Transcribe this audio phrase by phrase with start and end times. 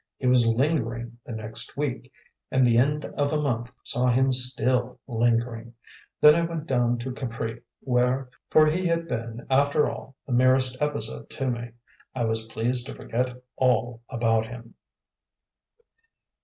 [0.17, 2.11] He was lingering the next week,
[2.49, 5.75] and the end of a month saw him still "lingering."
[6.19, 10.75] Then I went down to Capri, where for he had been after all the merest
[10.81, 11.69] episode to me
[12.15, 14.73] I was pleased to forget all about him.